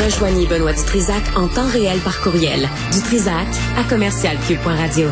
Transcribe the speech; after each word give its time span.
Rejoignez 0.00 0.46
Benoît 0.46 0.72
Dutrisac 0.72 1.22
en 1.36 1.48
temps 1.48 1.68
réel 1.68 1.98
par 2.00 2.20
courriel. 2.20 2.68
Dutrisac 2.92 3.48
à 3.76 3.84
commercialcube.radio. 3.84 5.08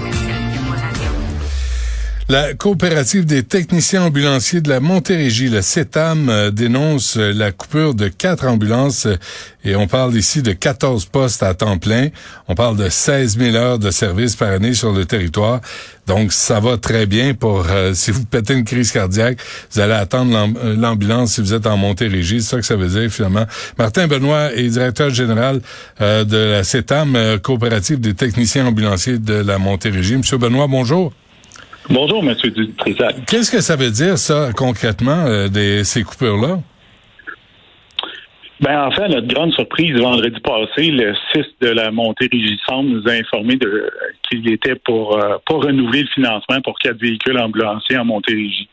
La 2.31 2.55
coopérative 2.55 3.25
des 3.25 3.43
techniciens 3.43 4.05
ambulanciers 4.05 4.61
de 4.61 4.69
la 4.69 4.79
Montérégie, 4.79 5.49
le 5.49 5.63
CETAM, 5.63 6.29
euh, 6.29 6.53
dénonce 6.53 7.17
euh, 7.17 7.33
la 7.33 7.51
coupure 7.51 7.93
de 7.97 8.07
quatre 8.07 8.47
ambulances 8.47 9.07
euh, 9.07 9.17
et 9.65 9.75
on 9.75 9.89
parle 9.89 10.15
ici 10.15 10.41
de 10.41 10.53
14 10.53 11.07
postes 11.07 11.43
à 11.43 11.55
temps 11.55 11.79
plein. 11.79 12.11
On 12.47 12.55
parle 12.55 12.77
de 12.77 12.89
16 12.89 13.37
000 13.37 13.57
heures 13.57 13.81
de 13.81 13.91
service 13.91 14.37
par 14.37 14.53
année 14.53 14.75
sur 14.75 14.93
le 14.93 15.07
territoire. 15.07 15.61
Donc, 16.07 16.33
ça 16.33 16.61
va 16.61 16.77
très 16.77 17.07
bien 17.07 17.35
pour, 17.35 17.67
si 17.95 18.13
vous 18.13 18.25
pétez 18.25 18.55
une 18.55 18.65
crise 18.65 18.93
cardiaque, 18.93 19.39
vous 19.73 19.81
allez 19.81 19.95
attendre 19.95 20.33
l'ambulance 20.77 21.35
si 21.35 21.41
vous 21.41 21.53
êtes 21.53 21.67
en 21.67 21.77
Montérégie. 21.77 22.43
C'est 22.43 22.51
ça 22.51 22.57
que 22.59 22.65
ça 22.65 22.77
veut 22.77 22.89
dire, 22.89 23.11
finalement. 23.11 23.47
Martin 23.77 24.07
Benoît 24.07 24.53
est 24.55 24.69
directeur 24.69 25.11
général 25.11 25.61
de 26.01 26.37
la 26.37 26.65
CETAM, 26.65 27.39
coopérative 27.43 28.01
des 28.01 28.15
techniciens 28.15 28.67
ambulanciers 28.67 29.19
de 29.19 29.35
la 29.35 29.59
Montérégie. 29.59 30.17
Monsieur 30.17 30.39
Benoît, 30.39 30.69
bonjour. 30.69 31.13
Bonjour, 31.91 32.23
M. 32.23 32.35
Dutrisac. 32.37 33.17
Qu'est-ce 33.27 33.51
que 33.51 33.61
ça 33.61 33.75
veut 33.75 33.91
dire, 33.91 34.17
ça, 34.17 34.51
concrètement, 34.57 35.27
euh, 35.27 35.49
des, 35.49 35.83
ces 35.83 36.05
coupures-là? 36.05 36.61
Ben, 38.61 38.85
en 38.85 38.93
fait, 38.93 39.09
notre 39.09 39.27
grande 39.27 39.53
surprise, 39.55 39.99
vendredi 39.99 40.39
passé, 40.39 40.91
le 40.91 41.15
6 41.33 41.45
de 41.63 41.69
la 41.71 41.91
montée 41.91 42.29
régissante 42.31 42.87
nous 42.87 43.09
a 43.09 43.13
informé 43.13 43.57
de, 43.57 43.91
qu'il 44.29 44.49
était 44.53 44.77
pour 44.77 45.17
euh, 45.19 45.39
pas 45.45 45.55
renouveler 45.55 46.03
le 46.03 46.09
financement 46.09 46.61
pour 46.61 46.79
quatre 46.79 47.01
véhicules 47.01 47.39
ambulanciers 47.39 47.99
en 47.99 48.05
Montérégie. 48.05 48.69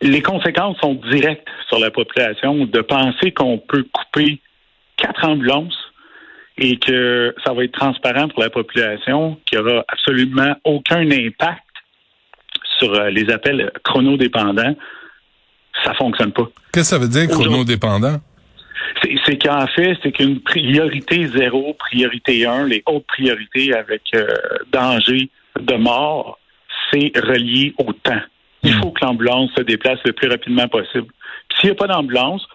Les 0.00 0.22
conséquences 0.22 0.78
sont 0.78 0.94
directes 1.10 1.48
sur 1.68 1.80
la 1.80 1.90
population 1.90 2.64
de 2.64 2.80
penser 2.80 3.32
qu'on 3.32 3.58
peut 3.58 3.84
couper 3.92 4.40
quatre 4.96 5.26
ambulances 5.26 5.76
et 6.56 6.76
que 6.78 7.34
ça 7.44 7.52
va 7.52 7.64
être 7.64 7.72
transparent 7.72 8.28
pour 8.28 8.40
la 8.40 8.50
population, 8.50 9.36
qu'il 9.44 9.58
n'y 9.58 9.64
aura 9.64 9.84
absolument 9.88 10.54
aucun 10.62 11.10
impact 11.10 11.63
sur 12.78 12.92
euh, 12.94 13.10
les 13.10 13.30
appels 13.30 13.70
chronodépendants, 13.82 14.74
ça 15.82 15.94
fonctionne 15.94 16.32
pas. 16.32 16.48
Qu'est-ce 16.72 16.90
que 16.90 16.96
ça 16.96 16.98
veut 16.98 17.08
dire 17.08 17.28
chronodépendant? 17.28 18.20
C'est 19.26 19.42
qu'en 19.42 19.66
fait, 19.66 19.96
c'est 20.02 20.12
qu'une 20.12 20.40
priorité 20.40 21.26
zéro, 21.28 21.74
priorité 21.74 22.46
1, 22.46 22.66
les 22.66 22.82
hautes 22.86 23.06
priorités 23.06 23.74
avec 23.74 24.02
euh, 24.14 24.26
danger 24.72 25.30
de 25.58 25.74
mort, 25.74 26.38
c'est 26.90 27.12
relié 27.16 27.74
au 27.78 27.92
temps. 27.92 28.20
Il 28.62 28.74
hmm. 28.74 28.80
faut 28.80 28.90
que 28.90 29.04
l'ambulance 29.04 29.50
se 29.56 29.62
déplace 29.62 29.98
le 30.04 30.12
plus 30.12 30.28
rapidement 30.28 30.68
possible. 30.68 31.06
S'il 31.58 31.70
n'y 31.70 31.72
a 31.72 31.74
pas 31.74 31.86
d'ambulance, 31.86 32.46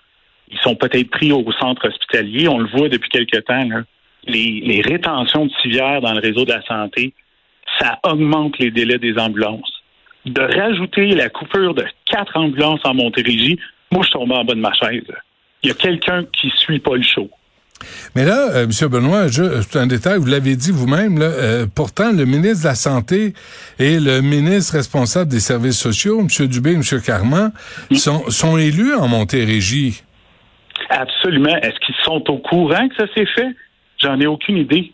ils 0.49 0.59
sont 0.59 0.75
peut-être 0.75 1.09
pris 1.09 1.31
au 1.31 1.45
centre 1.53 1.87
hospitalier. 1.87 2.47
On 2.47 2.59
le 2.59 2.67
voit 2.67 2.89
depuis 2.89 3.09
quelque 3.09 3.37
temps. 3.37 3.67
Les, 4.27 4.61
les 4.63 4.81
rétentions 4.81 5.45
de 5.45 5.51
civières 5.61 6.01
dans 6.01 6.13
le 6.13 6.19
réseau 6.19 6.45
de 6.45 6.51
la 6.51 6.61
santé, 6.63 7.13
ça 7.79 7.99
augmente 8.03 8.57
les 8.59 8.71
délais 8.71 8.97
des 8.97 9.17
ambulances 9.17 9.78
de 10.29 10.41
rajouter 10.41 11.07
la 11.07 11.29
coupure 11.29 11.73
de 11.73 11.85
quatre 12.05 12.35
ambulances 12.37 12.81
en 12.83 12.93
Montérégie, 12.93 13.59
moi, 13.91 14.03
je 14.05 14.11
tombe 14.11 14.31
en 14.31 14.43
bas 14.43 14.53
de 14.53 14.59
ma 14.59 14.73
chaise. 14.73 15.03
Il 15.63 15.69
y 15.69 15.71
a 15.71 15.75
quelqu'un 15.75 16.25
qui 16.33 16.51
suit 16.55 16.79
pas 16.79 16.95
le 16.95 17.03
show. 17.03 17.29
Mais 18.15 18.25
là, 18.25 18.49
euh, 18.51 18.63
M. 18.65 18.89
Benoît, 18.89 19.27
c'est 19.29 19.79
un 19.79 19.87
détail, 19.87 20.19
vous 20.19 20.27
l'avez 20.27 20.55
dit 20.55 20.71
vous-même, 20.71 21.19
euh, 21.21 21.65
pourtant, 21.73 22.11
le 22.11 22.25
ministre 22.25 22.63
de 22.63 22.67
la 22.67 22.75
Santé 22.75 23.33
et 23.79 23.99
le 23.99 24.21
ministre 24.21 24.75
responsable 24.75 25.31
des 25.31 25.39
services 25.39 25.79
sociaux, 25.79 26.19
M. 26.19 26.47
Dubé 26.47 26.71
et 26.71 26.75
M. 26.75 26.83
Carman, 27.05 27.51
sont, 27.93 28.29
sont 28.29 28.57
élus 28.57 28.93
en 28.93 29.07
Montérégie. 29.07 30.03
Absolument. 30.89 31.55
Est-ce 31.57 31.79
qu'ils 31.85 31.95
sont 32.03 32.23
au 32.29 32.37
courant 32.39 32.87
que 32.89 32.95
ça 32.95 33.05
s'est 33.15 33.27
fait? 33.27 33.49
J'en 34.01 34.19
ai 34.19 34.27
aucune 34.27 34.57
idée. 34.57 34.91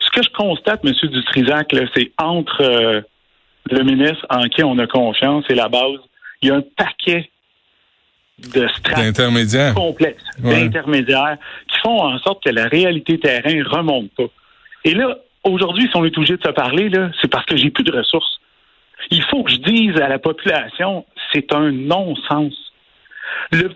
Ce 0.00 0.10
que 0.10 0.22
je 0.22 0.30
constate, 0.30 0.80
M. 0.84 0.92
Dutrisac, 1.10 1.74
c'est 1.94 2.12
entre 2.18 2.62
euh, 2.62 3.00
le 3.70 3.84
ministre 3.84 4.26
en 4.30 4.42
qui 4.48 4.62
on 4.62 4.78
a 4.78 4.86
confiance, 4.86 5.44
c'est 5.48 5.54
la 5.54 5.68
base. 5.68 6.00
Il 6.42 6.48
y 6.48 6.52
a 6.52 6.56
un 6.56 6.62
paquet 6.76 7.30
de 8.38 8.66
stratégies 8.68 9.74
complexes, 9.74 10.24
d'intermédiaires, 10.38 11.36
qui 11.68 11.78
font 11.80 12.02
en 12.02 12.18
sorte 12.20 12.42
que 12.42 12.50
la 12.50 12.66
réalité 12.66 13.18
terrain 13.18 13.62
remonte 13.68 14.10
pas. 14.16 14.28
Et 14.84 14.94
là, 14.94 15.18
aujourd'hui, 15.44 15.88
si 15.90 15.96
on 15.96 16.04
est 16.04 16.16
obligé 16.16 16.36
de 16.36 16.42
se 16.42 16.50
parler, 16.50 16.88
là, 16.88 17.10
c'est 17.20 17.28
parce 17.28 17.44
que 17.44 17.56
j'ai 17.56 17.70
plus 17.70 17.84
de 17.84 17.92
ressources. 17.92 18.40
Il 19.10 19.22
faut 19.24 19.42
que 19.42 19.52
je 19.52 19.58
dise 19.58 20.00
à 20.00 20.08
la 20.08 20.18
population, 20.18 21.04
c'est 21.32 21.52
un 21.52 21.70
non-sens. 21.70 22.54
Le, 23.52 23.70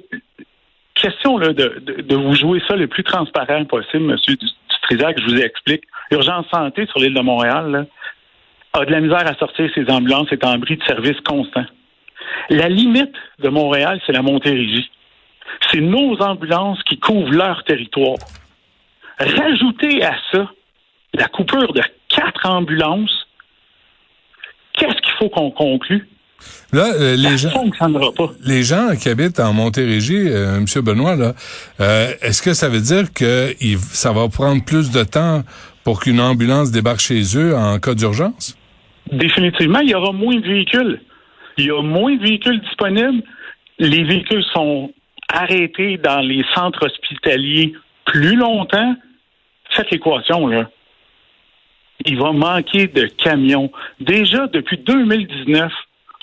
question 0.95 1.39
là, 1.39 1.53
de, 1.53 1.83
de, 2.03 2.17
vous 2.17 2.35
jouer 2.35 2.63
ça 2.67 2.77
le 2.77 2.87
plus 2.87 3.05
transparent 3.05 3.65
possible, 3.65 4.11
M. 4.11 4.37
Dutrisac, 4.71 5.21
je 5.21 5.25
vous 5.25 5.41
explique. 5.41 5.85
Urgence 6.11 6.47
santé 6.53 6.87
sur 6.87 7.01
l'île 7.01 7.15
de 7.15 7.21
Montréal, 7.21 7.71
là, 7.71 7.85
a 8.75 8.85
de 8.85 8.91
la 8.91 9.01
misère 9.01 9.27
à 9.27 9.35
sortir 9.35 9.71
ses 9.75 9.89
ambulances, 9.91 10.29
est 10.33 10.45
en 10.45 10.59
bris 10.59 10.77
de 10.77 10.85
service 10.85 11.21
constant. 11.25 11.65
La 12.51 12.69
limite 12.69 13.15
de 13.39 13.49
Montréal, 13.49 14.01
c'est 14.05 14.13
la 14.13 14.23
Montérégie. 14.23 14.91
C'est 15.71 15.81
nos 15.81 16.21
ambulances 16.21 16.83
qui 16.83 16.99
couvrent 16.99 17.33
leur 17.33 17.63
territoire. 17.65 18.17
Rajoutez 19.19 20.05
à 20.05 20.17
ça 20.33 20.51
la 21.15 21.29
coupure 21.29 21.73
de 21.73 21.83
quatre 22.09 22.49
ambulances. 22.49 23.27
Qu'est-ce 24.73 25.01
qu'il 25.01 25.13
faut 25.19 25.29
qu'on 25.29 25.53
conclue? 25.53 26.09
Là, 26.73 26.93
euh, 26.95 27.17
les 27.17 27.39
gens, 27.39 27.51
pas. 28.17 28.31
les 28.45 28.65
gens 28.65 28.97
qui 29.01 29.09
habitent 29.09 29.39
en 29.39 29.53
Montérégie, 29.53 30.29
euh, 30.29 30.57
M. 30.57 30.67
Benoît, 30.83 31.15
là, 31.15 31.35
euh, 31.81 32.13
est-ce 32.21 32.43
que 32.43 32.53
ça 32.53 32.69
veut 32.69 32.81
dire 32.81 33.13
que 33.13 33.55
ça 33.79 34.13
va 34.13 34.29
prendre 34.29 34.63
plus 34.65 34.91
de 34.91 35.05
temps 35.05 35.45
pour 35.85 36.01
qu'une 36.01 36.21
ambulance 36.21 36.73
débarque 36.73 37.01
chez 37.01 37.23
eux 37.37 37.57
en 37.57 37.79
cas 37.79 37.95
d'urgence? 37.95 38.57
Définitivement, 39.11 39.81
il 39.81 39.91
y 39.91 39.95
aura 39.95 40.13
moins 40.13 40.37
de 40.37 40.47
véhicules. 40.47 41.01
Il 41.59 41.67
y 41.67 41.71
a 41.71 41.83
moins 41.83 42.17
de 42.17 42.23
véhicules 42.23 42.61
disponibles. 42.61 43.23
Les 43.79 44.03
véhicules 44.03 44.45
sont 44.53 44.93
arrêtés 45.29 45.99
dans 45.99 46.21
les 46.21 46.45
centres 46.55 46.87
hospitaliers 46.87 47.75
plus 48.05 48.37
longtemps. 48.37 48.97
Faites 49.71 49.91
l'équation, 49.91 50.47
là. 50.47 50.69
Il 52.07 52.19
va 52.19 52.33
manquer 52.33 52.87
de 52.87 53.07
camions. 53.07 53.71
Déjà, 54.01 54.47
depuis 54.49 54.79
2019, 54.79 55.73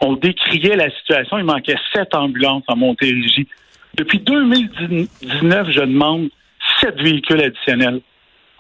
on 0.02 0.14
décriait 0.14 0.76
la 0.76 0.90
situation. 0.90 1.38
Il 1.38 1.46
manquait 1.46 1.78
sept 1.94 2.14
ambulances 2.14 2.64
en 2.68 2.76
Montérégie. 2.76 3.48
Depuis 3.96 4.20
2019, 4.20 5.70
je 5.72 5.82
demande 5.82 6.30
sept 6.80 7.00
véhicules 7.00 7.42
additionnels. 7.42 8.02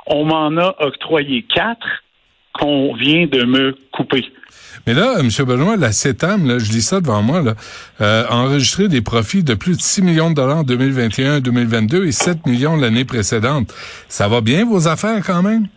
On 0.07 0.25
m'en 0.25 0.55
a 0.57 0.75
octroyé 0.79 1.43
quatre 1.43 2.00
qu'on 2.61 2.93
vient 2.93 3.25
de 3.25 3.43
me 3.43 3.75
couper. 3.91 4.23
Mais 4.85 4.93
là, 4.93 5.15
M. 5.19 5.29
Benoît, 5.45 5.77
la 5.77 5.91
CETAM, 5.91 6.47
là, 6.47 6.59
je 6.59 6.71
lis 6.71 6.81
ça 6.81 7.01
devant 7.01 7.21
moi, 7.21 7.41
là, 7.41 7.53
euh, 8.01 8.23
a 8.27 8.35
enregistré 8.35 8.87
des 8.87 9.01
profits 9.01 9.43
de 9.43 9.53
plus 9.55 9.77
de 9.77 9.81
6 9.81 10.03
millions 10.03 10.29
de 10.29 10.35
dollars 10.35 10.59
en 10.59 10.63
2021-2022 10.63 12.07
et 12.07 12.11
7 12.11 12.45
millions 12.45 12.77
l'année 12.77 13.05
précédente. 13.05 13.73
Ça 14.07 14.27
va 14.27 14.41
bien, 14.41 14.65
vos 14.65 14.87
affaires, 14.87 15.21
quand 15.25 15.41
même? 15.41 15.67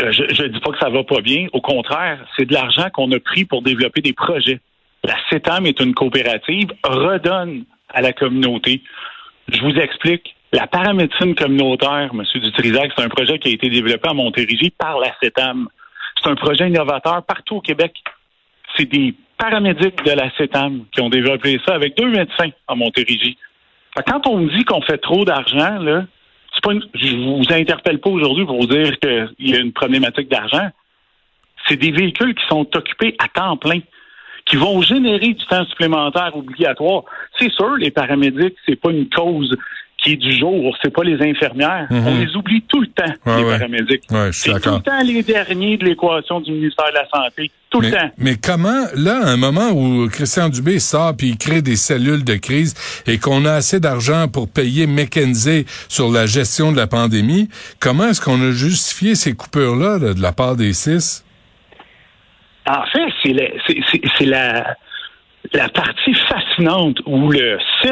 Euh, 0.00 0.12
je 0.12 0.42
ne 0.42 0.48
dis 0.48 0.60
pas 0.60 0.70
que 0.70 0.78
ça 0.78 0.90
va 0.90 1.02
pas 1.04 1.20
bien. 1.20 1.46
Au 1.52 1.60
contraire, 1.60 2.18
c'est 2.36 2.46
de 2.46 2.52
l'argent 2.52 2.88
qu'on 2.92 3.10
a 3.12 3.18
pris 3.18 3.44
pour 3.44 3.62
développer 3.62 4.00
des 4.00 4.12
projets. 4.12 4.60
La 5.04 5.16
CETAM 5.30 5.66
est 5.66 5.80
une 5.80 5.94
coopérative, 5.94 6.68
redonne 6.84 7.64
à 7.92 8.00
la 8.00 8.12
communauté. 8.12 8.82
Je 9.48 9.60
vous 9.60 9.76
explique. 9.78 10.35
La 10.52 10.66
paramédecine 10.66 11.34
communautaire, 11.34 12.10
M. 12.12 12.22
Dutrisac, 12.34 12.92
c'est 12.96 13.04
un 13.04 13.08
projet 13.08 13.38
qui 13.38 13.48
a 13.48 13.52
été 13.52 13.68
développé 13.68 14.08
à 14.08 14.14
Montérégie 14.14 14.70
par 14.70 14.98
la 14.98 15.12
CETAM. 15.20 15.68
C'est 16.22 16.30
un 16.30 16.36
projet 16.36 16.68
innovateur 16.68 17.22
partout 17.24 17.56
au 17.56 17.60
Québec. 17.60 17.92
C'est 18.76 18.86
des 18.86 19.14
paramédics 19.38 20.02
de 20.04 20.12
la 20.12 20.30
CETAM 20.36 20.84
qui 20.92 21.00
ont 21.00 21.10
développé 21.10 21.60
ça 21.66 21.74
avec 21.74 21.96
deux 21.96 22.08
médecins 22.08 22.50
en 22.68 22.76
Montérégie. 22.76 23.36
Quand 24.06 24.26
on 24.26 24.38
me 24.38 24.56
dit 24.56 24.64
qu'on 24.64 24.82
fait 24.82 24.98
trop 24.98 25.24
d'argent, 25.24 25.78
là, 25.78 26.04
c'est 26.54 26.62
pas 26.62 26.72
je 26.94 27.16
vous 27.16 27.44
interpelle 27.50 27.98
pas 27.98 28.10
aujourd'hui 28.10 28.46
pour 28.46 28.60
vous 28.60 28.66
dire 28.66 28.98
qu'il 28.98 29.50
y 29.50 29.54
a 29.54 29.58
une 29.58 29.72
problématique 29.72 30.28
d'argent. 30.28 30.68
C'est 31.66 31.76
des 31.76 31.90
véhicules 31.90 32.34
qui 32.34 32.46
sont 32.48 32.68
occupés 32.76 33.16
à 33.18 33.28
temps 33.28 33.56
plein, 33.56 33.80
qui 34.44 34.56
vont 34.56 34.80
générer 34.80 35.34
du 35.34 35.44
temps 35.46 35.64
supplémentaire 35.66 36.36
obligatoire. 36.36 37.02
C'est 37.38 37.52
sûr, 37.52 37.76
les 37.76 37.90
paramédics, 37.90 38.54
c'est 38.64 38.76
pas 38.76 38.90
une 38.90 39.08
cause 39.08 39.56
du 40.14 40.38
jour. 40.38 40.76
C'est 40.80 40.92
pas 40.92 41.02
les 41.02 41.20
infirmières. 41.20 41.88
Mhm. 41.90 42.06
On 42.06 42.18
les 42.20 42.36
oublie 42.36 42.62
tout 42.68 42.80
le 42.80 42.86
temps, 42.86 43.12
les 43.36 43.42
paramédics. 43.42 44.04
c'est 44.32 44.60
tout 44.60 44.70
le 44.70 44.80
temps 44.80 45.02
les 45.02 45.22
derniers 45.24 45.76
de 45.76 45.84
l'équation 45.84 46.40
du 46.40 46.52
ministère 46.52 46.86
de 46.90 46.94
la 46.94 47.08
Santé. 47.08 47.50
Tout 47.70 47.80
mais, 47.80 47.90
le 47.90 47.96
temps. 47.96 48.10
Mais 48.18 48.36
comment, 48.36 48.84
là, 48.94 49.20
à 49.24 49.30
un 49.30 49.36
moment 49.36 49.70
où 49.70 50.08
Christian 50.08 50.48
Dubé 50.48 50.78
sort 50.78 51.16
puis 51.16 51.30
il 51.30 51.38
crée 51.38 51.62
des 51.62 51.74
cellules 51.74 52.22
de 52.22 52.36
crise 52.36 52.74
et 53.08 53.18
qu'on 53.18 53.44
a 53.44 53.54
assez 53.54 53.80
d'argent 53.80 54.28
pour 54.28 54.48
payer 54.48 54.86
McKenzie 54.86 55.64
sur 55.88 56.12
la 56.12 56.26
gestion 56.26 56.70
de 56.70 56.76
la 56.76 56.86
pandémie, 56.86 57.48
comment 57.80 58.08
est-ce 58.08 58.20
qu'on 58.20 58.40
a 58.40 58.52
justifié 58.52 59.16
ces 59.16 59.34
coupures-là 59.34 59.98
de 59.98 60.22
la 60.22 60.32
part 60.32 60.54
des 60.54 60.72
six? 60.72 61.24
En 62.68 62.84
fait, 62.86 63.34
c'est 64.18 64.26
la, 64.26 64.76
la 65.52 65.68
partie 65.68 66.14
fascinante 66.14 66.98
où 67.06 67.30
le 67.30 67.58
6 67.82 67.90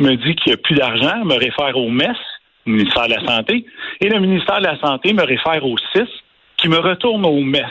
me 0.00 0.14
dit 0.16 0.34
qu'il 0.36 0.50
n'y 0.50 0.54
a 0.54 0.56
plus 0.56 0.74
d'argent, 0.74 1.24
me 1.24 1.34
réfère 1.34 1.76
au 1.76 1.88
MES, 1.88 2.16
ministère 2.66 3.06
de 3.08 3.14
la 3.14 3.24
Santé, 3.26 3.64
et 4.00 4.08
le 4.08 4.20
ministère 4.20 4.58
de 4.58 4.64
la 4.64 4.78
Santé 4.80 5.12
me 5.12 5.22
réfère 5.22 5.64
au 5.64 5.76
CIS, 5.92 6.08
qui 6.56 6.68
me 6.68 6.78
retourne 6.78 7.24
au 7.26 7.40
MES. 7.40 7.62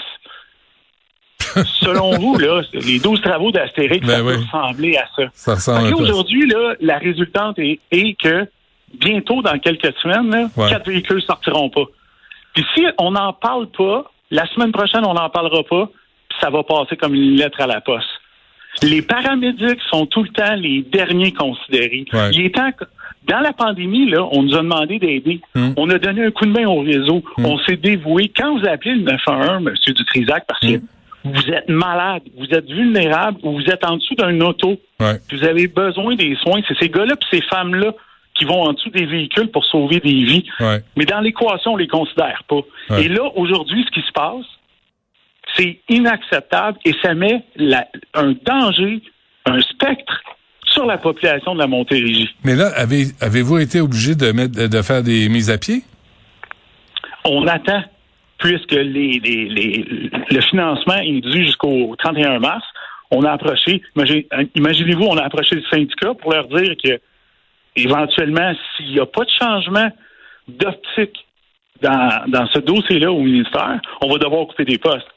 Selon 1.81 2.12
vous, 2.18 2.38
là, 2.38 2.62
les 2.74 3.00
12 3.00 3.22
travaux 3.22 3.52
d'Astérix, 3.52 4.06
Ben 4.08 4.18
ça 4.18 4.24
oui. 4.24 4.34
peut 4.36 4.40
ressembler 4.42 4.98
à 4.98 5.06
ça. 5.16 5.56
Ça. 5.58 5.81
Aujourd'hui, 5.96 6.48
là, 6.48 6.75
la 6.80 6.98
résultante 6.98 7.60
est, 7.60 7.80
est 7.92 8.20
que 8.20 8.48
bientôt, 9.00 9.42
dans 9.42 9.58
quelques 9.60 9.94
semaines, 10.02 10.30
là, 10.31 10.48
Ouais. 10.56 10.69
quatre 10.69 10.88
véhicules 10.88 11.22
sortiront 11.22 11.69
pas. 11.69 11.86
Puis 12.56 12.66
si 12.76 12.86
on 12.98 13.12
n'en 13.12 13.34
parle 13.34 13.68
pas, 13.68 14.12
la 14.31 14.48
semaine 14.48 14.72
prochaine, 14.72 15.06
on 15.06 15.14
n'en 15.14 15.30
parlera 15.30 15.64
pas, 15.64 15.90
puis 16.30 16.38
ça 16.40 16.50
va 16.50 16.64
passer 16.64 16.96
comme 16.98 17.14
une 17.14 17.36
lettre 17.36 17.60
à 17.62 17.68
la 17.68 17.81
poste. 17.81 18.08
Les 18.83 19.01
paramédics 19.01 19.80
sont 19.89 20.06
tout 20.06 20.24
le 20.24 20.30
temps 20.30 20.56
les 20.56 20.81
derniers 20.83 21.31
considérés. 21.31 22.06
Ouais. 22.13 22.30
Il 22.33 22.45
est 22.45 22.56
temps 22.56 22.71
que- 22.71 22.85
dans 23.27 23.39
la 23.39 23.53
pandémie, 23.53 24.09
là, 24.09 24.27
on 24.31 24.44
nous 24.44 24.53
a 24.56 24.57
demandé 24.57 25.00
d'aider. 25.00 25.39
Hum. 25.56 25.74
On 25.77 25.89
a 25.89 25.97
donné 25.97 26.25
un 26.25 26.31
coup 26.31 26.45
de 26.45 26.51
main 26.51 26.68
au 26.68 26.81
réseau. 26.81 27.24
Hum. 27.38 27.45
On 27.45 27.57
s'est 27.59 27.77
dévoué. 27.77 28.31
Quand 28.35 28.57
vous 28.59 28.65
appelez 28.68 28.95
le 28.95 29.01
911, 29.03 29.68
M. 29.68 29.94
Dutrisac, 29.94 30.44
parce 30.47 30.59
que 30.59 30.75
Hum. 30.75 30.81
vous 31.25 31.50
êtes 31.50 31.69
malade, 31.69 32.24
vous 32.38 32.47
êtes 32.51 32.69
vulnérable 32.69 33.39
ou 33.44 33.53
vous 33.53 33.65
êtes 33.69 33.85
en 33.85 33.95
dessous 33.95 34.15
d'un 34.15 34.39
auto, 34.41 34.75
Ouais. 35.00 35.15
vous 35.31 35.44
avez 35.45 35.68
besoin 35.68 36.15
des 36.15 36.35
soins, 36.44 36.59
c'est 36.68 36.77
ces 36.77 36.89
gars-là 36.89 37.15
puis 37.15 37.39
ces 37.39 37.45
femmes-là 37.47 37.94
qui 38.35 38.45
vont 38.45 38.63
en 38.63 38.74
dessous 38.74 38.89
des 38.89 39.06
véhicules 39.06 39.47
pour 39.47 39.63
sauver 39.63 40.00
des 40.01 40.24
vies. 40.25 40.44
Ouais. 40.59 40.80
Mais 40.97 41.06
dans 41.06 41.21
l'équation, 41.21 41.74
on 41.74 41.77
les 41.77 41.88
considère 41.88 42.44
pas. 42.50 42.59
Ouais. 42.89 43.06
Et 43.06 43.07
là, 43.07 43.21
aujourd'hui, 43.35 43.85
ce 43.85 43.91
qui 43.91 44.06
se 44.06 44.12
passe, 44.12 44.45
c'est 45.56 45.80
inacceptable 45.90 46.78
et 46.86 46.94
ça 47.02 47.14
met 47.14 47.44
la- 47.56 47.88
un 48.14 48.34
danger, 48.46 49.02
un 49.46 49.60
spectre 49.62 50.22
sur 50.66 50.86
la 50.86 50.98
population 50.98 51.54
de 51.54 51.60
la 51.60 51.68
Montérégie. 51.68 52.30
Mais 52.44 52.56
là, 52.56 52.68
avez, 52.76 53.06
avez-vous 53.22 53.60
été 53.60 53.80
obligé 53.82 54.16
de 54.16 54.32
mettre, 54.32 54.68
de 54.68 54.82
faire 54.82 55.04
des 55.04 55.30
mises 55.30 55.50
à 55.52 55.58
pied? 55.58 55.84
On 57.26 57.46
attend, 57.48 57.84
puisque 58.40 58.72
les, 58.72 59.20
les- 59.24 59.50
les- 59.50 59.86
le 60.30 60.42
financement 60.42 60.96
est 60.98 61.22
dû 61.22 61.46
jusqu'au 61.46 61.96
31 61.98 62.40
mars, 62.40 62.64
on 63.12 63.24
a 63.24 63.32
approché, 63.32 63.82
imagine- 63.96 64.24
imaginez-vous, 64.56 65.04
on 65.06 65.18
a 65.18 65.24
approché 65.24 65.56
le 65.56 65.62
syndicat 65.70 66.14
pour 66.16 66.34
leur 66.34 66.48
dire 66.48 66.74
que 66.84 67.00
éventuellement, 67.76 68.54
s'il 68.76 68.92
n'y 68.94 69.00
a 69.00 69.06
pas 69.06 69.24
de 69.26 69.30
changement 69.40 69.90
d'optique 70.48 71.18
dans, 71.82 72.24
dans 72.28 72.48
ce 72.48 72.60
dossier-là 72.60 73.12
au 73.12 73.22
ministère, 73.22 73.80
on 74.02 74.10
va 74.12 74.18
devoir 74.18 74.48
couper 74.48 74.66
des 74.66 74.78
postes. 74.78 75.08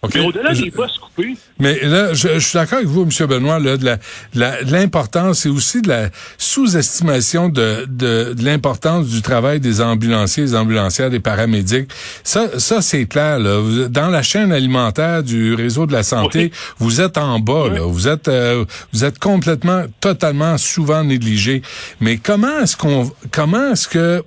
OK. 0.00 0.12
Mais 0.14 0.20
au-delà 0.20 0.54
Je- 0.54 0.62
des 0.62 0.70
postes 0.70 0.98
coupés, 1.00 1.34
Mais 1.58 1.80
là, 1.82 2.14
je, 2.14 2.28
je 2.34 2.38
suis 2.38 2.54
d'accord 2.56 2.78
avec 2.78 2.86
vous, 2.88 3.02
M. 3.02 3.26
Benoît, 3.26 3.58
là, 3.58 3.76
de 3.76 4.70
l'importance 4.70 5.44
et 5.44 5.48
aussi 5.48 5.82
de 5.82 5.88
la 5.88 6.10
sous-estimation 6.38 7.48
de, 7.48 7.84
de, 7.88 8.32
de 8.34 8.44
l'importance 8.44 9.06
du 9.08 9.22
travail 9.22 9.58
des 9.60 9.80
ambulanciers, 9.80 10.44
des 10.44 10.54
ambulancières, 10.54 11.10
des 11.10 11.20
paramédics. 11.20 11.90
Ça, 12.22 12.58
ça 12.58 12.80
c'est 12.82 13.06
clair. 13.06 13.38
Là. 13.38 13.88
Dans 13.88 14.08
la 14.08 14.22
chaîne 14.22 14.52
alimentaire 14.52 15.22
du 15.22 15.54
réseau 15.54 15.86
de 15.86 15.92
la 15.92 16.02
santé, 16.02 16.52
vous 16.78 17.00
êtes 17.00 17.18
en 17.18 17.38
bas. 17.40 17.68
Là. 17.68 17.80
Vous 17.82 18.06
êtes, 18.08 18.28
euh, 18.28 18.64
vous 18.92 19.04
êtes 19.04 19.18
complètement, 19.18 19.82
totalement, 20.00 20.58
souvent 20.58 21.02
négligé. 21.04 21.62
Mais 22.00 22.18
comment 22.18 22.60
est-ce 22.60 22.76
qu'on, 22.76 23.10
comment 23.30 23.72
est-ce 23.72 23.88
que 23.88 24.22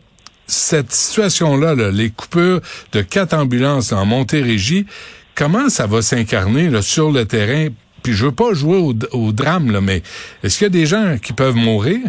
cette 0.48 0.92
situation-là, 0.92 1.76
là, 1.76 1.92
les 1.92 2.10
coupures 2.10 2.60
de 2.92 3.02
quatre 3.02 3.34
ambulances 3.34 3.94
en 3.94 4.06
Montérégie, 4.06 4.86
comment 5.36 5.70
ça 5.70 5.88
va 5.88 6.02
s'incarner 6.02 6.82
sur 6.82 7.12
le 7.12 7.26
terrain? 7.26 7.68
Puis 8.04 8.14
je 8.14 8.26
veux 8.26 8.32
pas 8.32 8.54
jouer 8.54 8.78
au, 8.78 9.32
drame, 9.32 9.80
mais 9.82 10.02
est-ce 10.44 10.58
qu'il 10.58 10.66
y 10.66 10.68
a 10.68 10.70
des 10.70 10.86
gens 10.86 11.18
qui 11.24 11.34
peuvent 11.34 11.56
mourir? 11.56 12.00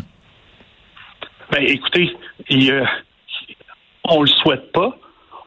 Ben, 1.51 1.63
écoutez, 1.63 2.11
il, 2.49 2.71
euh, 2.71 2.85
on 4.05 4.23
le 4.23 4.29
souhaite 4.29 4.73
pas. 4.73 4.97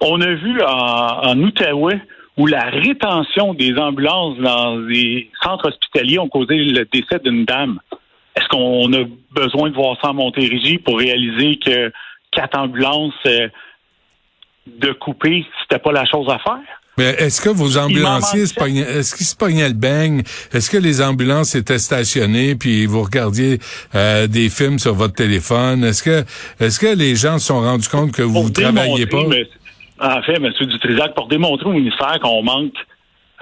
On 0.02 0.22
a 0.22 0.34
vu 0.34 0.62
en, 0.62 1.32
en 1.32 1.40
Outaouais 1.40 2.00
où 2.38 2.48
la 2.48 2.66
rétention 2.66 3.54
des 3.54 3.78
ambulances 3.78 4.38
dans 4.38 4.78
les 4.78 5.32
centres 5.42 5.70
hospitaliers 5.70 6.20
ont 6.20 6.28
causé 6.28 6.58
le 6.58 6.86
décès 6.86 7.20
d'une 7.24 7.46
dame. 7.46 7.80
Est-ce 8.36 8.48
qu'on 8.50 8.92
a 8.94 9.06
besoin 9.32 9.70
de 9.70 9.76
voir 9.76 9.98
ça 10.02 10.10
en 10.10 10.14
Montérégie 10.14 10.78
pour 10.78 11.00
réaliser 11.00 11.58
que 11.58 11.92
quatre 12.32 12.58
ambulances 12.58 13.14
euh, 13.26 13.48
de 14.68 14.92
couper, 14.92 15.46
c'était 15.62 15.80
pas 15.80 15.94
la 15.94 16.06
chose 16.06 16.28
à 16.30 16.40
faire? 16.40 16.82
Mais 16.98 17.10
est-ce 17.20 17.42
que 17.42 17.50
vos 17.50 17.78
ambulanciers, 17.78 18.44
est-ce 18.44 19.16
qu'ils 19.16 19.26
se 19.26 19.36
pognaient 19.36 19.68
le 19.68 19.74
beigne? 19.74 20.24
Est-ce 20.54 20.70
que 20.70 20.78
les 20.78 21.02
ambulances 21.02 21.56
étaient 21.56 21.78
stationnées 21.78 22.56
puis 22.56 22.86
vous 22.86 23.04
regardiez 23.04 23.60
euh, 23.96 24.28
des 24.28 24.50
films 24.50 24.80
sur 24.80 24.94
votre 24.94 25.14
téléphone? 25.14 25.84
Est-ce 25.84 26.02
que 26.04 26.24
est-ce 26.60 26.80
que 26.80 26.96
les 26.96 27.16
gens 27.16 27.38
se 27.38 27.48
sont 27.48 27.60
rendus 27.60 27.90
compte 27.90 28.12
que 28.14 28.22
vous 28.22 28.46
ne 28.46 28.50
travailliez 28.50 29.08
pas? 29.08 29.24
mais- 29.28 29.48
en 29.98 30.22
fait, 30.24 30.34
M. 30.36 30.52
Dutrisac, 30.60 31.16
pour 31.16 31.28
démontrer 31.30 31.68
au 31.70 31.72
ministère 31.74 32.20
qu'on 32.22 32.44
manque 32.44 32.74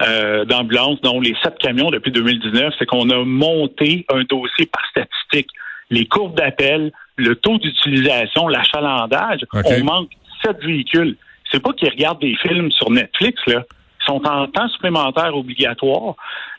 euh, 0.02 0.44
d'ambulances, 0.44 1.00
dont 1.02 1.20
les 1.20 1.34
sept 1.42 1.56
camions 1.58 1.90
depuis 1.90 2.12
2019, 2.12 2.74
c'est 2.78 2.86
qu'on 2.86 3.10
a 3.10 3.24
monté 3.24 4.04
un 4.12 4.22
dossier 4.22 4.66
par 4.66 4.82
statistique. 4.90 5.48
Les 5.90 6.06
courbes 6.06 6.36
d'appel, 6.36 6.92
le 7.16 7.34
taux 7.36 7.58
d'utilisation, 7.58 8.48
l'achalandage, 8.48 9.40
on 9.52 9.84
manque 9.84 10.10
sept 10.44 10.62
véhicules. 10.64 11.16
C'est 11.54 11.60
pas 11.60 11.72
qu'ils 11.72 11.88
regardent 11.88 12.20
des 12.20 12.34
films 12.42 12.72
sur 12.72 12.90
Netflix, 12.90 13.40
là. 13.46 13.62
Ils 14.00 14.04
sont 14.06 14.26
en 14.26 14.48
temps 14.48 14.68
supplémentaire 14.70 15.36
obligatoire. 15.36 16.14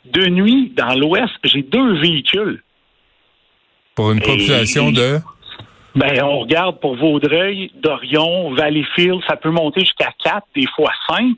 De 0.05 0.25
nuit, 0.27 0.71
dans 0.75 0.95
l'Ouest, 0.95 1.33
j'ai 1.43 1.63
deux 1.63 1.99
véhicules. 1.99 2.63
Pour 3.93 4.11
une 4.13 4.19
Et- 4.19 4.21
population 4.21 4.91
de... 4.91 5.19
Ben, 5.95 6.21
on 6.23 6.39
regarde 6.39 6.79
pour 6.79 6.95
Vaudreuil, 6.95 7.71
Dorion, 7.75 8.53
Valleyfield, 8.53 9.21
ça 9.27 9.35
peut 9.37 9.49
monter 9.51 9.81
jusqu'à 9.81 10.11
4, 10.23 10.45
des 10.55 10.65
fois 10.75 10.91
5. 11.09 11.35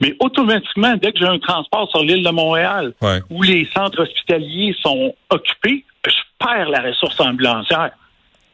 Mais 0.00 0.14
automatiquement, 0.20 0.94
dès 0.96 1.12
que 1.12 1.18
j'ai 1.18 1.26
un 1.26 1.38
transport 1.38 1.90
sur 1.90 2.02
l'île 2.02 2.22
de 2.24 2.30
Montréal, 2.30 2.92
Ouais. 3.02 3.20
où 3.30 3.42
les 3.42 3.66
centres 3.74 4.00
hospitaliers 4.02 4.74
sont 4.82 5.14
occupés, 5.30 5.84
je 6.06 6.12
perds 6.38 6.68
la 6.70 6.80
ressource 6.82 7.18
ambulancière. 7.20 7.90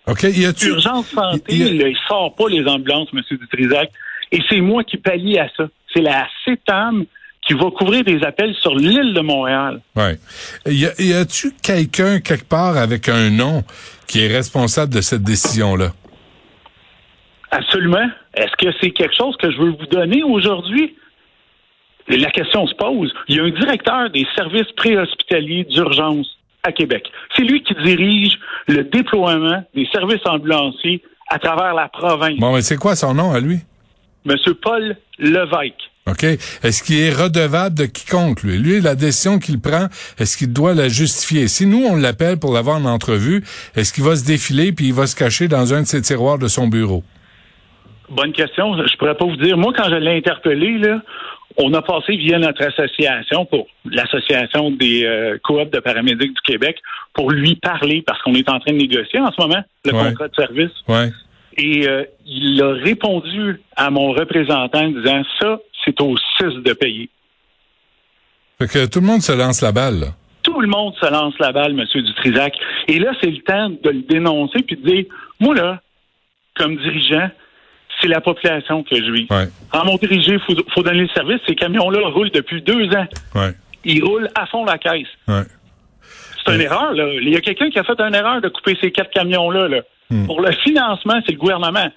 OK. 0.06 0.23
Y 0.25 0.47
a-tu... 0.47 0.69
Urgence 0.69 1.06
santé, 1.09 1.43
il 1.51 1.59
y 1.77 1.81
a- 1.81 1.83
là, 1.85 1.89
il 1.89 1.97
sort 2.09 2.35
pas 2.35 2.49
les 2.49 2.67
ambulances, 2.69 3.09
M. 3.12 3.21
Dutrisac. 3.31 3.91
Et 4.35 4.41
c'est 4.49 4.61
moi 4.61 4.83
qui 4.83 4.97
pallie 4.97 5.39
à 5.39 5.49
ça. 5.57 5.69
C'est 5.93 6.01
la 6.01 6.27
CETAM 6.45 7.05
qui 7.47 7.55
va 7.55 7.71
couvrir 7.71 8.03
des 8.03 8.21
appels 8.25 8.53
sur 8.57 8.75
l'île 8.75 9.15
de 9.15 9.21
Montréal. 9.21 9.81
A, 9.97 10.11
y 10.67 11.13
a-tu 11.13 11.53
quelqu'un 11.63 12.19
quelque 12.19 12.49
part 12.49 12.77
avec 12.77 13.09
un 13.09 13.31
nom 13.31 13.63
qui 14.09 14.25
est 14.25 14.35
responsable 14.35 14.93
de 14.93 15.01
cette 15.01 15.23
décision-là? 15.23 15.93
Absolument. 17.53 18.08
Est-ce 18.35 18.56
que 18.58 18.75
c'est 18.81 18.91
quelque 18.91 19.15
chose 19.17 19.37
que 19.37 19.53
je 19.53 19.58
veux 19.58 19.70
vous 19.70 19.87
donner 19.87 20.25
aujourd'hui? 20.25 20.97
La 22.08 22.31
question 22.31 22.67
se 22.67 22.75
pose. 22.75 23.15
Il 23.29 23.37
y 23.37 23.41
a 23.41 23.44
un 23.44 23.51
directeur 23.51 24.11
des 24.11 24.27
services 24.35 24.73
préhospitaliers 24.77 25.65
d'urgence 25.65 26.27
à 26.65 26.73
Québec. 26.73 27.06
C'est 27.37 27.44
lui 27.44 27.63
qui 27.63 27.75
dirige 27.85 28.37
le 28.67 28.82
déploiement 28.82 29.63
des 29.77 29.87
services 29.93 30.27
ambulanciers 30.27 31.03
à 31.31 31.39
travers 31.39 31.73
la 31.75 31.89
province. 31.89 32.39
Bon, 32.39 32.53
mais 32.53 32.63
c'est 32.63 32.77
quoi 32.77 32.97
son 32.97 33.15
nom 33.15 33.32
à 33.32 33.39
lui? 33.39 33.61
Monsieur 34.25 34.55
Paul 34.55 34.97
Levesque. 35.19 35.91
OK. 36.07 36.23
Est-ce 36.25 36.83
qu'il 36.83 36.99
est 37.01 37.11
redevable 37.13 37.75
de 37.77 37.87
quiconque, 37.87 38.43
lui? 38.43 38.59
Lui, 38.59 38.81
la 38.81 38.95
décision 38.95 39.39
qu'il 39.39 39.59
prend, 39.61 39.87
est-ce 40.19 40.37
qu'il 40.37 40.53
doit 40.53 40.75
la 40.75 40.89
justifier? 40.89 41.49
Si 41.49 41.65
nous, 41.67 41.83
on 41.87 41.97
l'appelle 41.97 42.39
pour 42.39 42.53
l'avoir 42.53 42.77
en 42.77 42.85
entrevue, 42.85 43.43
est-ce 43.75 43.93
qu'il 43.93 44.05
va 44.05 44.15
se 44.17 44.25
défiler 44.27 44.73
puis 44.73 44.87
il 44.89 44.95
va 44.95 45.07
se 45.07 45.17
cacher 45.17 45.49
dans 45.49 45.73
un 45.73 45.81
de 45.83 45.87
ses 45.87 46.03
tiroirs 46.03 46.39
de 46.39 46.49
son 46.49 46.67
bureau? 46.69 47.03
Bonne 48.11 48.33
question. 48.33 48.77
Je 48.77 48.97
pourrais 48.99 49.15
pas 49.17 49.25
vous 49.25 49.37
dire. 49.37 49.57
Moi, 49.57 49.73
quand 49.75 49.89
je 49.89 49.95
l'ai 49.95 50.19
interpellé, 50.19 50.77
là, 50.79 51.01
on 51.57 51.73
a 51.73 51.81
passé 51.81 52.17
via 52.17 52.39
notre 52.39 52.63
association 52.67 53.47
pour 53.47 53.67
l'association 53.87 54.73
des 54.73 55.05
euh, 55.05 55.39
coops 55.43 55.71
de 55.71 55.79
paramédics 55.81 56.35
du 56.35 56.41
Québec 56.45 56.77
pour 57.15 57.31
lui 57.31 57.55
parler 57.57 58.03
parce 58.07 58.21
qu'on 58.23 58.35
est 58.35 58.49
en 58.51 58.59
train 58.59 58.73
de 58.73 58.79
négocier 58.79 59.21
en 59.21 59.31
ce 59.33 59.41
moment 59.41 59.63
le 59.87 59.93
Ouais. 59.95 60.05
contrat 60.09 60.29
de 60.29 60.35
service. 60.35 60.71
Ouais. 60.89 61.11
Et 61.56 61.89
euh, 61.89 62.05
il 62.27 62.61
a 62.63 62.73
répondu 62.73 63.61
à 63.77 63.91
mon 63.91 64.13
représentant 64.13 64.84
en 64.87 64.91
disant 64.91 65.23
ça, 65.41 65.58
c'est 65.84 66.01
au 66.01 66.17
6 66.39 66.63
de 66.65 66.73
payer. 66.73 67.08
Fait 68.58 68.69
que 68.69 68.87
tout 68.87 69.01
le 69.01 69.06
monde 69.06 69.23
se 69.23 69.32
lance 69.32 69.61
la 69.61 69.73
balle, 69.73 70.01
là. 70.01 70.06
Tout 70.43 70.61
le 70.61 70.69
monde 70.69 70.94
se 71.01 71.11
lance 71.11 71.34
la 71.39 71.53
balle, 71.53 71.73
M. 71.79 71.87
Dutrisac. 71.94 72.55
Et 72.89 72.99
là, 72.99 73.13
c'est 73.20 73.31
le 73.31 73.41
temps 73.43 73.70
de 73.70 73.91
le 73.91 74.03
dénoncer 74.03 74.63
puis 74.63 74.77
de 74.77 74.89
dire, 74.89 75.05
moi 75.41 75.55
là, 75.55 75.81
comme 76.55 76.77
dirigeant, 76.77 77.31
c'est 78.01 78.08
la 78.08 78.20
population 78.20 78.82
que 78.82 78.96
je 78.96 79.11
vis. 79.11 79.27
Ouais. 79.31 79.49
En 79.73 79.84
Montérégie, 79.84 80.32
il 80.32 80.41
faut, 80.41 80.55
faut 80.75 80.82
donner 80.82 81.03
le 81.03 81.08
service. 81.08 81.41
Ces 81.46 81.55
camions-là 81.55 82.08
roulent 82.08 82.31
depuis 82.31 82.61
deux 82.63 82.89
ans. 82.94 83.06
Ouais. 83.34 83.53
Ils 83.84 84.05
roulent 84.05 84.29
à 84.34 84.46
fond 84.46 84.65
la 84.65 84.79
caisse. 84.79 85.08
Ouais. 85.29 85.44
C'est 86.44 86.55
une 86.55 86.61
erreur, 86.61 86.93
là. 86.93 87.06
Il 87.15 87.29
y 87.31 87.37
a 87.37 87.41
quelqu'un 87.41 87.70
qui 87.70 87.79
a 87.79 87.84
fait 87.84 87.99
une 88.01 88.15
erreur 88.15 88.41
de 88.41 88.49
couper 88.49 88.77
ces 88.81 88.91
quatre 88.91 89.11
camions-là. 89.11 89.69
Là. 89.69 89.82
Hmm. 90.11 90.27
Pour 90.27 90.41
le 90.41 90.53
financement, 90.53 91.20
c'est 91.27 91.32
le 91.32 91.39
gouvernement. 91.39 91.89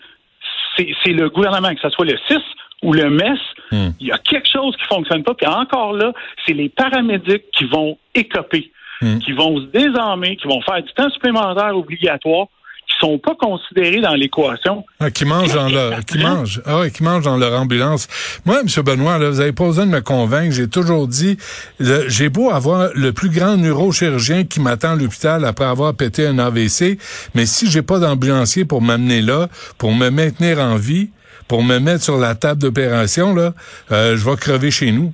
C'est 0.77 1.13
le 1.13 1.29
gouvernement, 1.29 1.73
que 1.73 1.81
ce 1.81 1.89
soit 1.89 2.05
le 2.05 2.17
CIS 2.27 2.43
ou 2.83 2.93
le 2.93 3.09
MES. 3.09 3.39
Hmm. 3.71 3.89
Il 3.99 4.07
y 4.07 4.11
a 4.11 4.17
quelque 4.19 4.47
chose 4.47 4.75
qui 4.77 4.85
fonctionne 4.85 5.23
pas. 5.23 5.33
Puis 5.33 5.47
encore 5.47 5.93
là, 5.93 6.13
c'est 6.45 6.53
les 6.53 6.69
paramédics 6.69 7.49
qui 7.51 7.65
vont 7.65 7.97
écoper. 8.13 8.71
hmm. 9.01 9.19
qui 9.19 9.31
vont 9.31 9.59
se 9.59 9.65
désarmer, 9.65 10.37
qui 10.37 10.47
vont 10.47 10.61
faire 10.61 10.81
du 10.81 10.91
temps 10.93 11.09
supplémentaire 11.09 11.75
obligatoire, 11.77 12.47
qui 12.87 12.97
sont 12.99 13.19
pas 13.19 13.35
considérés 13.35 13.99
dans 13.99 14.13
l'équation. 14.13 14.85
Ah, 14.99 15.11
qui 15.11 15.25
mangent 15.25 15.53
dans 15.53 15.67
leur, 15.67 16.05
qui 16.05 16.17
mangent, 16.17 16.61
ah 16.65 16.89
qui 16.89 17.03
mangent 17.03 17.25
dans 17.25 17.37
leur 17.37 17.59
ambulance. 17.59 18.07
Moi, 18.45 18.61
M. 18.61 18.83
Benoît, 18.83 19.17
là, 19.17 19.29
vous 19.29 19.41
avez 19.41 19.51
pas 19.51 19.65
besoin 19.65 19.85
de 19.85 19.91
me 19.91 20.01
convaincre. 20.01 20.53
J'ai 20.53 20.69
toujours 20.69 21.07
dit, 21.07 21.37
j'ai 21.79 22.29
beau 22.29 22.49
avoir 22.49 22.89
le 22.95 23.11
plus 23.11 23.29
grand 23.29 23.57
neurochirurgien 23.57 24.45
qui 24.45 24.61
m'attend 24.61 24.91
à 24.91 24.95
l'hôpital 24.95 25.43
après 25.45 25.65
avoir 25.65 25.93
pété 25.95 26.25
un 26.25 26.39
AVC, 26.39 26.97
mais 27.35 27.45
si 27.45 27.69
j'ai 27.69 27.81
pas 27.81 27.99
d'ambulancier 27.99 28.63
pour 28.63 28.81
m'amener 28.81 29.21
là, 29.21 29.47
pour 29.77 29.93
me 29.93 30.09
maintenir 30.09 30.59
en 30.59 30.75
vie, 30.75 31.09
pour 31.47 31.63
me 31.63 31.79
mettre 31.79 32.03
sur 32.03 32.17
la 32.17 32.35
table 32.35 32.61
d'opération, 32.61 33.33
là, 33.33 33.53
euh, 33.91 34.15
je 34.17 34.29
vais 34.29 34.35
crever 34.37 34.71
chez 34.71 34.91
nous. 34.91 35.13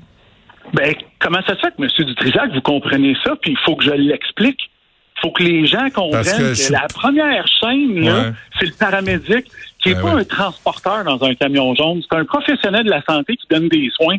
Ben, 0.74 0.94
comment 1.20 1.42
ça 1.46 1.56
se 1.56 1.60
fait 1.60 1.74
que, 1.76 1.84
M. 1.84 2.06
Dutrisac, 2.06 2.54
vous 2.54 2.62
comprenez 2.62 3.16
ça, 3.24 3.36
puis 3.42 3.52
il 3.52 3.58
faut 3.66 3.76
que 3.76 3.84
je 3.84 3.92
l'explique? 3.92 4.70
Faut 5.24 5.32
que 5.32 5.44
les 5.44 5.66
gens 5.66 5.90
comprennent 5.90 6.24
que, 6.24 6.72
la 6.72 6.88
première 6.94 7.48
chaîne, 7.48 8.36
c'est 8.60 8.66
le 8.66 8.74
paramédic 8.78 9.46
qui 9.80 9.90
n'est 9.90 9.96
ben 9.96 10.02
pas 10.02 10.12
un 10.20 10.24
transporteur 10.24 11.04
dans 11.04 11.24
un 11.24 11.34
camion 11.36 11.74
jaune. 11.76 12.02
C'est 12.02 12.18
un 12.18 12.26
professionnel 12.26 12.84
de 12.84 12.90
la 12.90 13.02
santé 13.04 13.36
qui 13.38 13.48
donne 13.50 13.70
des 13.70 13.90
soins. 13.96 14.18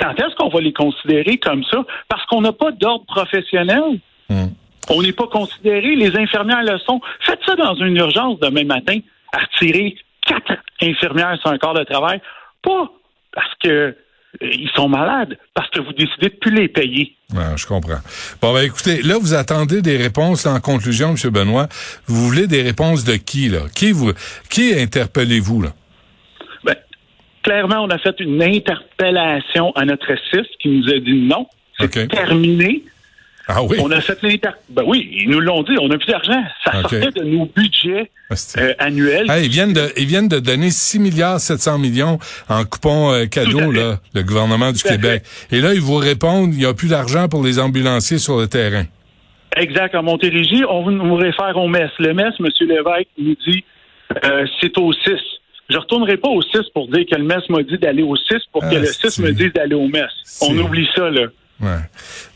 Quand 0.00 0.12
est-ce 0.12 0.34
qu'on 0.36 0.48
va 0.48 0.60
les 0.60 0.72
considérer 0.72 1.38
comme 1.38 1.64
ça? 1.64 1.84
Parce 2.08 2.24
qu'on 2.26 2.40
n'a 2.40 2.52
pas 2.52 2.72
d'ordre 2.72 3.04
professionnel. 3.06 4.00
Hmm. 4.28 4.48
On 4.90 5.02
n'est 5.02 5.12
pas 5.12 5.26
considéré. 5.26 5.94
Les 5.96 6.16
infirmières 6.16 6.62
le 6.62 6.78
sont. 6.78 7.00
Faites 7.20 7.40
ça 7.46 7.56
dans 7.56 7.74
une 7.74 7.96
urgence 7.96 8.38
demain 8.40 8.64
matin, 8.64 8.98
à 9.32 9.38
retirer 9.38 9.96
quatre 10.26 10.56
infirmières 10.82 11.38
sur 11.40 11.50
un 11.50 11.58
corps 11.58 11.74
de 11.74 11.84
travail. 11.84 12.20
Pas 12.62 12.90
parce 13.32 13.54
que 13.62 13.96
ils 14.40 14.70
sont 14.74 14.88
malades 14.88 15.38
parce 15.54 15.68
que 15.70 15.80
vous 15.80 15.92
décidez 15.92 16.28
de 16.28 16.38
plus 16.40 16.54
les 16.54 16.68
payer. 16.68 17.14
je 17.56 17.66
comprends. 17.66 18.00
Bon, 18.40 18.52
ben 18.52 18.62
écoutez, 18.62 19.02
là, 19.02 19.16
vous 19.20 19.34
attendez 19.34 19.82
des 19.82 19.96
réponses 19.96 20.46
en 20.46 20.60
conclusion, 20.60 21.10
M. 21.10 21.30
Benoît. 21.30 21.68
Vous 22.06 22.16
voulez 22.16 22.46
des 22.46 22.62
réponses 22.62 23.04
de 23.04 23.14
qui, 23.16 23.48
là? 23.48 23.60
Qui 23.74 23.92
vous 23.92 24.12
qui 24.50 24.74
interpellez-vous, 24.74 25.62
là? 25.62 25.70
Ben, 26.64 26.76
clairement, 27.42 27.82
on 27.84 27.90
a 27.90 27.98
fait 27.98 28.18
une 28.20 28.42
interpellation 28.42 29.72
à 29.74 29.84
notre 29.84 30.14
SIS 30.30 30.46
qui 30.60 30.68
nous 30.68 30.88
a 30.88 30.98
dit 30.98 31.14
non. 31.14 31.46
C'est 31.78 32.08
terminé. 32.08 32.84
Ah 33.48 33.62
oui? 33.62 33.76
On 33.80 33.90
a 33.90 34.00
fait 34.00 34.20
l'inter... 34.22 34.50
Ben 34.70 34.84
oui, 34.86 35.08
ils 35.12 35.28
nous 35.28 35.40
l'ont 35.40 35.62
dit, 35.62 35.76
on 35.80 35.90
a 35.90 35.98
plus 35.98 36.06
d'argent. 36.06 36.42
Ça 36.64 36.80
sortait 36.80 37.10
de 37.10 37.24
nos 37.24 37.46
budgets 37.46 38.10
ah, 38.30 38.34
euh, 38.58 38.74
annuels. 38.78 39.26
ils, 39.42 39.50
viennent 39.50 39.74
de, 39.74 39.88
ils 39.96 40.06
viennent 40.06 40.28
de 40.28 40.38
donner 40.38 40.70
6 40.70 40.98
milliards 40.98 41.40
700 41.40 41.78
millions 41.78 42.18
en 42.48 42.64
coupons 42.64 43.12
euh, 43.12 43.26
cadeaux, 43.26 43.70
là, 43.70 43.98
le 44.14 44.22
gouvernement 44.22 44.72
du 44.72 44.82
Québec. 44.82 45.24
Et 45.50 45.60
là, 45.60 45.74
ils 45.74 45.80
vous 45.80 45.96
répondent, 45.96 46.54
il 46.54 46.58
n'y 46.58 46.66
a 46.66 46.74
plus 46.74 46.88
d'argent 46.88 47.28
pour 47.28 47.44
les 47.44 47.58
ambulanciers 47.58 48.18
sur 48.18 48.38
le 48.38 48.46
terrain. 48.46 48.84
Exact. 49.56 49.94
En 49.94 50.02
Montérégie, 50.02 50.64
on 50.68 50.90
nous 50.90 51.14
réfère 51.14 51.56
au 51.56 51.68
MES. 51.68 51.90
Le 51.98 52.12
MES, 52.14 52.32
M. 52.40 52.48
Lévesque, 52.60 53.08
nous 53.18 53.36
dit 53.46 53.64
euh, 54.24 54.46
c'est 54.60 54.76
au 54.78 54.92
6. 54.92 55.00
Je 55.70 55.78
retournerai 55.78 56.16
pas 56.16 56.28
au 56.28 56.42
6 56.42 56.58
pour 56.74 56.88
dire 56.88 57.04
que 57.10 57.16
le 57.16 57.24
MES 57.24 57.42
m'a 57.48 57.62
dit 57.62 57.78
d'aller 57.78 58.02
au 58.02 58.16
6 58.16 58.36
pour 58.52 58.62
que 58.62 58.74
le 58.74 58.86
6 58.86 59.18
me 59.20 59.32
dise 59.32 59.52
d'aller 59.52 59.74
au 59.74 59.88
MES. 59.88 60.02
On 60.42 60.56
oublie 60.58 60.88
ça, 60.94 61.08
là. 61.10 61.26
Ouais. 61.60 61.78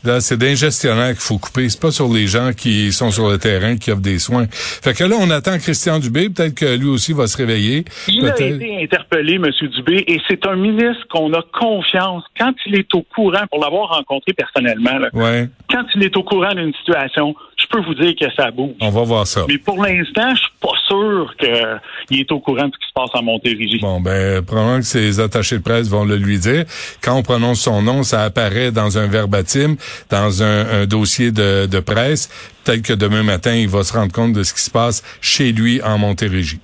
Là, 0.03 0.21
c'est 0.21 0.37
d'un 0.37 0.55
gestionnaire 0.55 1.09
qu'il 1.09 1.21
faut 1.21 1.37
couper. 1.37 1.67
C'est 1.69 1.81
pas 1.81 1.91
sur 1.91 2.11
les 2.11 2.27
gens 2.27 2.51
qui 2.53 2.91
sont 2.91 3.11
sur 3.11 3.29
le 3.29 3.37
terrain 3.37 3.77
qui 3.77 3.91
offrent 3.91 4.01
des 4.01 4.17
soins. 4.19 4.47
Fait 4.49 4.93
que 4.93 5.03
là, 5.03 5.17
on 5.19 5.29
attend 5.29 5.57
Christian 5.57 5.99
Dubé. 5.99 6.29
Peut-être 6.29 6.55
que 6.55 6.77
lui 6.77 6.87
aussi 6.87 7.13
va 7.13 7.27
se 7.27 7.37
réveiller. 7.37 7.83
Il 8.07 8.25
a 8.25 8.33
été 8.33 8.83
interpellé, 8.83 9.35
M. 9.35 9.45
Dubé, 9.75 10.03
et 10.07 10.21
c'est 10.27 10.45
un 10.45 10.55
ministre 10.55 11.05
qu'on 11.09 11.33
a 11.33 11.43
confiance 11.53 12.23
quand 12.37 12.53
il 12.65 12.75
est 12.75 12.93
au 12.95 13.01
courant, 13.01 13.45
pour 13.51 13.61
l'avoir 13.61 13.89
rencontré 13.89 14.33
personnellement, 14.33 14.97
là, 14.97 15.09
ouais. 15.13 15.49
quand 15.69 15.83
il 15.95 16.03
est 16.03 16.15
au 16.15 16.23
courant 16.23 16.53
d'une 16.53 16.73
situation, 16.75 17.35
je 17.57 17.67
peux 17.67 17.81
vous 17.81 17.93
dire 17.95 18.13
que 18.19 18.33
ça 18.35 18.51
bouge. 18.51 18.75
On 18.79 18.89
va 18.89 19.03
voir 19.03 19.27
ça. 19.27 19.45
Mais 19.47 19.57
pour 19.57 19.83
l'instant, 19.83 20.29
je 20.33 20.39
suis 20.39 20.53
pas 20.61 20.69
sûr 20.89 21.33
qu'il 21.37 22.19
est 22.19 22.31
au 22.31 22.39
courant 22.39 22.67
de 22.67 22.73
ce 22.73 22.79
qui 22.79 22.87
se 22.87 22.93
passe 22.93 23.09
en 23.13 23.23
Montérégie. 23.23 23.79
Bon, 23.79 24.01
ben, 24.01 24.43
probablement 24.43 24.79
que 24.79 24.85
ses 24.85 25.19
attachés 25.19 25.57
de 25.57 25.63
presse 25.63 25.87
vont 25.87 26.05
le 26.05 26.15
lui 26.15 26.39
dire. 26.39 26.65
Quand 27.01 27.15
on 27.15 27.23
prononce 27.23 27.61
son 27.61 27.81
nom, 27.81 28.03
ça 28.03 28.23
apparaît 28.23 28.71
dans 28.71 28.97
un 28.97 29.07
verbatim, 29.07 29.75
dans 30.09 30.43
un, 30.43 30.85
dossier 30.85 31.31
de, 31.31 31.65
de 31.65 31.79
presse. 31.79 32.29
Peut-être 32.63 32.81
que 32.81 32.93
demain 32.93 33.23
matin, 33.23 33.53
il 33.53 33.69
va 33.69 33.83
se 33.83 33.93
rendre 33.93 34.11
compte 34.11 34.33
de 34.33 34.43
ce 34.43 34.53
qui 34.53 34.61
se 34.61 34.71
passe 34.71 35.03
chez 35.21 35.51
lui 35.51 35.81
en 35.81 35.97
Montérégie. 35.97 36.59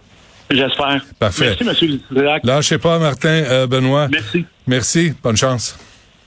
J'espère. 0.50 1.04
Parfait. 1.20 1.56
Merci, 1.64 2.02
M. 2.12 2.40
Lâchez 2.44 2.78
pas, 2.78 3.00
Martin, 3.00 3.30
euh, 3.30 3.68
Benoît. 3.68 4.08
Merci. 4.12 4.46
Merci. 4.68 5.14
Bonne 5.24 5.38
chance. 5.38 5.78